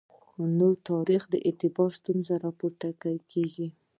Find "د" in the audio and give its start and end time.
0.75-0.79, 1.29-1.35